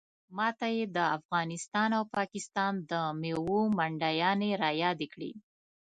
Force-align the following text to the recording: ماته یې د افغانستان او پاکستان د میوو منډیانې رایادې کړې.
ماته 0.37 0.67
یې 0.75 0.85
د 0.95 0.97
افغانستان 1.17 1.89
او 1.97 2.03
پاکستان 2.17 2.73
د 2.91 2.93
میوو 3.21 3.61
منډیانې 3.77 4.51
رایادې 4.63 5.07
کړې. 5.13 5.31